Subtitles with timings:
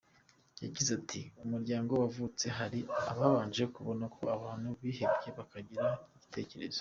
[0.63, 2.79] Yagize ati “Umuryango wavutse hari
[3.11, 5.85] ababanje kubona ko abantu bihebye bakagira
[6.17, 6.69] igitekerezo.